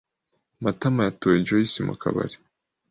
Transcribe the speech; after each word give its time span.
Matama 0.63 1.01
yatoye 1.07 1.43
Joyci 1.47 1.79
mu 1.87 1.93
kabari. 2.01 2.37